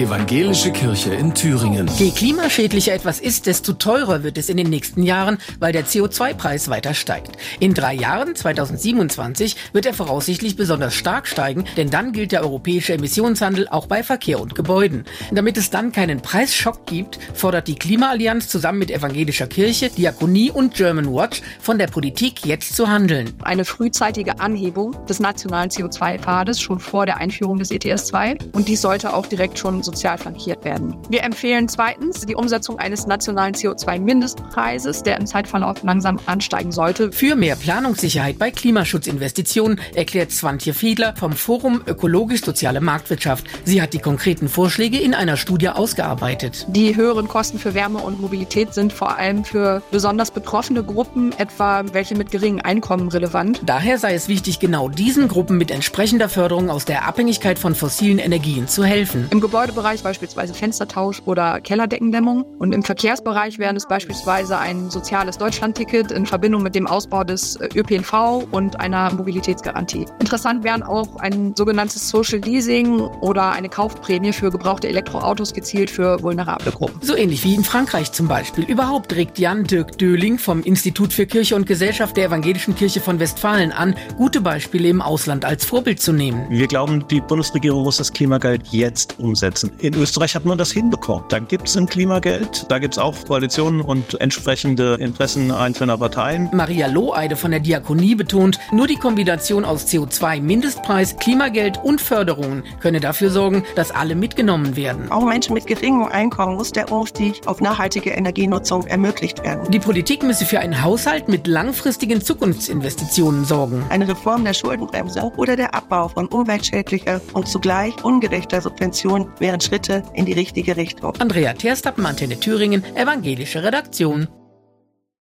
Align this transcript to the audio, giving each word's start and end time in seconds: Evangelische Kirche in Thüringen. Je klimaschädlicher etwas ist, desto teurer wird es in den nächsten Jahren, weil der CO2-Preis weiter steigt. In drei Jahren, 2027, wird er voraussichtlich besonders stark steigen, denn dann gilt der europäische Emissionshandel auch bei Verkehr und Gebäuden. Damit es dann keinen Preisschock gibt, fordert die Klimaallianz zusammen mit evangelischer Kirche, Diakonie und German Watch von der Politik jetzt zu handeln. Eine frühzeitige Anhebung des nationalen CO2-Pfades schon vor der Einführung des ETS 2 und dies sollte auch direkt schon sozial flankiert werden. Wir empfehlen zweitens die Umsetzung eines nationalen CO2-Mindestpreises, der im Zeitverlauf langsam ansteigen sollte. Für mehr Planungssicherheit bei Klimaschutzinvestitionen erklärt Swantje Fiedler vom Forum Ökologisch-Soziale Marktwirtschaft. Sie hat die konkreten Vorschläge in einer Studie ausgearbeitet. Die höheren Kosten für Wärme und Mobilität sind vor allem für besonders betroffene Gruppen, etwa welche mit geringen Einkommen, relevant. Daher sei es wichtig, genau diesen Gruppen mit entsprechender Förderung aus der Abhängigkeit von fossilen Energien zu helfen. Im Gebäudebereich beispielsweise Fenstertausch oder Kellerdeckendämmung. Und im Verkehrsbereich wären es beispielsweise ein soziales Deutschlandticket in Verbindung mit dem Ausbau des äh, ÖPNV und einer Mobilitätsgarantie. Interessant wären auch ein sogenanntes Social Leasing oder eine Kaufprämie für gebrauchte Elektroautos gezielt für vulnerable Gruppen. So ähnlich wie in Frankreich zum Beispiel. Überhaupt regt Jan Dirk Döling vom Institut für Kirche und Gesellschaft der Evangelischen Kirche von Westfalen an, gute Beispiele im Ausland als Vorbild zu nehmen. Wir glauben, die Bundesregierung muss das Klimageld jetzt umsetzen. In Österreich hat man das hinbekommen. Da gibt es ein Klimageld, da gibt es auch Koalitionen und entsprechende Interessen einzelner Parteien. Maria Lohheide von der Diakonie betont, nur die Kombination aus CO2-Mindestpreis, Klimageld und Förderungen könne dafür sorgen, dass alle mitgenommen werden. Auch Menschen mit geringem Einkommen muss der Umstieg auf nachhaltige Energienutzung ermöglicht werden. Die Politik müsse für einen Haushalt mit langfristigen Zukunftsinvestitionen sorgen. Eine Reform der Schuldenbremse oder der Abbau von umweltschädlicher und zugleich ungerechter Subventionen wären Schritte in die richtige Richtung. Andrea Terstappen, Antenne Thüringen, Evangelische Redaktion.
Evangelische 0.00 0.72
Kirche 0.72 1.12
in 1.12 1.34
Thüringen. 1.34 1.86
Je 1.98 2.10
klimaschädlicher 2.10 2.94
etwas 2.94 3.20
ist, 3.20 3.44
desto 3.44 3.74
teurer 3.74 4.22
wird 4.22 4.38
es 4.38 4.48
in 4.48 4.56
den 4.56 4.70
nächsten 4.70 5.02
Jahren, 5.02 5.36
weil 5.58 5.74
der 5.74 5.84
CO2-Preis 5.84 6.70
weiter 6.70 6.94
steigt. 6.94 7.36
In 7.58 7.74
drei 7.74 7.92
Jahren, 7.92 8.34
2027, 8.34 9.56
wird 9.74 9.84
er 9.84 9.92
voraussichtlich 9.92 10.56
besonders 10.56 10.94
stark 10.94 11.28
steigen, 11.28 11.66
denn 11.76 11.90
dann 11.90 12.12
gilt 12.12 12.32
der 12.32 12.40
europäische 12.40 12.94
Emissionshandel 12.94 13.68
auch 13.68 13.88
bei 13.88 14.02
Verkehr 14.02 14.40
und 14.40 14.54
Gebäuden. 14.54 15.04
Damit 15.32 15.58
es 15.58 15.68
dann 15.68 15.92
keinen 15.92 16.22
Preisschock 16.22 16.86
gibt, 16.86 17.18
fordert 17.34 17.68
die 17.68 17.74
Klimaallianz 17.74 18.48
zusammen 18.48 18.78
mit 18.78 18.90
evangelischer 18.90 19.48
Kirche, 19.48 19.90
Diakonie 19.90 20.50
und 20.50 20.76
German 20.76 21.12
Watch 21.12 21.42
von 21.60 21.76
der 21.76 21.88
Politik 21.88 22.46
jetzt 22.46 22.74
zu 22.74 22.88
handeln. 22.88 23.34
Eine 23.42 23.66
frühzeitige 23.66 24.40
Anhebung 24.40 24.96
des 25.04 25.20
nationalen 25.20 25.68
CO2-Pfades 25.68 26.58
schon 26.58 26.80
vor 26.80 27.04
der 27.04 27.18
Einführung 27.18 27.58
des 27.58 27.70
ETS 27.70 28.06
2 28.06 28.38
und 28.52 28.66
dies 28.66 28.80
sollte 28.80 29.12
auch 29.12 29.26
direkt 29.26 29.58
schon 29.58 29.82
sozial 29.90 30.18
flankiert 30.18 30.64
werden. 30.64 30.96
Wir 31.08 31.24
empfehlen 31.24 31.68
zweitens 31.68 32.24
die 32.26 32.34
Umsetzung 32.34 32.78
eines 32.78 33.06
nationalen 33.06 33.54
CO2-Mindestpreises, 33.54 35.02
der 35.02 35.18
im 35.18 35.26
Zeitverlauf 35.26 35.82
langsam 35.82 36.18
ansteigen 36.26 36.70
sollte. 36.70 37.10
Für 37.12 37.34
mehr 37.34 37.56
Planungssicherheit 37.56 38.38
bei 38.38 38.50
Klimaschutzinvestitionen 38.50 39.80
erklärt 39.94 40.30
Swantje 40.30 40.74
Fiedler 40.74 41.14
vom 41.16 41.32
Forum 41.32 41.82
Ökologisch-Soziale 41.86 42.80
Marktwirtschaft. 42.80 43.46
Sie 43.64 43.82
hat 43.82 43.92
die 43.92 43.98
konkreten 43.98 44.48
Vorschläge 44.48 44.98
in 44.98 45.14
einer 45.14 45.36
Studie 45.36 45.68
ausgearbeitet. 45.68 46.66
Die 46.68 46.94
höheren 46.94 47.26
Kosten 47.26 47.58
für 47.58 47.74
Wärme 47.74 47.98
und 47.98 48.20
Mobilität 48.20 48.72
sind 48.74 48.92
vor 48.92 49.16
allem 49.16 49.44
für 49.44 49.82
besonders 49.90 50.30
betroffene 50.30 50.84
Gruppen, 50.84 51.32
etwa 51.38 51.82
welche 51.92 52.14
mit 52.14 52.30
geringen 52.30 52.60
Einkommen, 52.60 53.08
relevant. 53.08 53.60
Daher 53.66 53.98
sei 53.98 54.14
es 54.14 54.28
wichtig, 54.28 54.60
genau 54.60 54.88
diesen 54.88 55.26
Gruppen 55.26 55.58
mit 55.58 55.70
entsprechender 55.70 56.28
Förderung 56.28 56.70
aus 56.70 56.84
der 56.84 57.08
Abhängigkeit 57.08 57.58
von 57.58 57.74
fossilen 57.74 58.18
Energien 58.18 58.68
zu 58.68 58.84
helfen. 58.84 59.26
Im 59.30 59.40
Gebäudebereich 59.70 60.02
beispielsweise 60.02 60.52
Fenstertausch 60.52 61.22
oder 61.26 61.60
Kellerdeckendämmung. 61.60 62.44
Und 62.58 62.74
im 62.74 62.82
Verkehrsbereich 62.82 63.60
wären 63.60 63.76
es 63.76 63.86
beispielsweise 63.86 64.58
ein 64.58 64.90
soziales 64.90 65.38
Deutschlandticket 65.38 66.10
in 66.10 66.26
Verbindung 66.26 66.64
mit 66.64 66.74
dem 66.74 66.88
Ausbau 66.88 67.22
des 67.22 67.54
äh, 67.56 67.68
ÖPNV 67.76 68.48
und 68.50 68.80
einer 68.80 69.12
Mobilitätsgarantie. 69.12 70.06
Interessant 70.18 70.64
wären 70.64 70.82
auch 70.82 71.16
ein 71.20 71.54
sogenanntes 71.54 72.08
Social 72.08 72.40
Leasing 72.40 73.00
oder 73.20 73.52
eine 73.52 73.68
Kaufprämie 73.68 74.32
für 74.32 74.50
gebrauchte 74.50 74.88
Elektroautos 74.88 75.54
gezielt 75.54 75.88
für 75.88 76.20
vulnerable 76.20 76.72
Gruppen. 76.72 76.98
So 77.00 77.14
ähnlich 77.14 77.44
wie 77.44 77.54
in 77.54 77.62
Frankreich 77.62 78.10
zum 78.10 78.26
Beispiel. 78.26 78.64
Überhaupt 78.64 79.14
regt 79.14 79.38
Jan 79.38 79.62
Dirk 79.62 79.98
Döling 79.98 80.38
vom 80.38 80.64
Institut 80.64 81.12
für 81.12 81.26
Kirche 81.26 81.54
und 81.54 81.66
Gesellschaft 81.66 82.16
der 82.16 82.26
Evangelischen 82.26 82.74
Kirche 82.74 83.00
von 83.00 83.20
Westfalen 83.20 83.70
an, 83.70 83.94
gute 84.16 84.40
Beispiele 84.40 84.88
im 84.88 85.00
Ausland 85.00 85.44
als 85.44 85.64
Vorbild 85.64 86.00
zu 86.00 86.12
nehmen. 86.12 86.46
Wir 86.50 86.66
glauben, 86.66 87.06
die 87.08 87.20
Bundesregierung 87.20 87.84
muss 87.84 87.98
das 87.98 88.12
Klimageld 88.12 88.66
jetzt 88.72 89.20
umsetzen. 89.20 89.59
In 89.78 89.94
Österreich 89.94 90.34
hat 90.34 90.44
man 90.44 90.58
das 90.58 90.72
hinbekommen. 90.72 91.24
Da 91.28 91.38
gibt 91.38 91.68
es 91.68 91.76
ein 91.76 91.86
Klimageld, 91.86 92.66
da 92.68 92.78
gibt 92.78 92.94
es 92.94 92.98
auch 92.98 93.14
Koalitionen 93.26 93.80
und 93.80 94.20
entsprechende 94.20 94.94
Interessen 94.94 95.50
einzelner 95.50 95.98
Parteien. 95.98 96.48
Maria 96.52 96.86
Lohheide 96.86 97.36
von 97.36 97.50
der 97.50 97.60
Diakonie 97.60 98.14
betont, 98.14 98.58
nur 98.72 98.86
die 98.86 98.96
Kombination 98.96 99.64
aus 99.64 99.86
CO2-Mindestpreis, 99.86 101.16
Klimageld 101.16 101.78
und 101.82 102.00
Förderungen 102.00 102.62
könne 102.80 103.00
dafür 103.00 103.30
sorgen, 103.30 103.64
dass 103.76 103.90
alle 103.90 104.14
mitgenommen 104.14 104.76
werden. 104.76 105.10
Auch 105.10 105.24
Menschen 105.24 105.54
mit 105.54 105.66
geringem 105.66 106.08
Einkommen 106.08 106.56
muss 106.56 106.72
der 106.72 106.90
Umstieg 106.92 107.46
auf 107.46 107.60
nachhaltige 107.60 108.10
Energienutzung 108.10 108.86
ermöglicht 108.86 109.42
werden. 109.42 109.70
Die 109.70 109.78
Politik 109.78 110.22
müsse 110.22 110.44
für 110.44 110.60
einen 110.60 110.82
Haushalt 110.82 111.28
mit 111.28 111.46
langfristigen 111.46 112.20
Zukunftsinvestitionen 112.20 113.44
sorgen. 113.44 113.84
Eine 113.88 114.08
Reform 114.08 114.44
der 114.44 114.54
Schuldenbremse 114.54 115.32
oder 115.36 115.56
der 115.56 115.74
Abbau 115.74 116.08
von 116.08 116.26
umweltschädlicher 116.26 117.20
und 117.32 117.48
zugleich 117.48 118.02
ungerechter 118.04 118.60
Subventionen 118.60 119.28
wären 119.50 119.60
Schritte 119.60 120.04
in 120.14 120.26
die 120.26 120.32
richtige 120.32 120.76
Richtung. 120.76 121.12
Andrea 121.18 121.52
Terstappen, 121.54 122.06
Antenne 122.06 122.38
Thüringen, 122.38 122.84
Evangelische 122.94 123.64
Redaktion. 123.64 124.28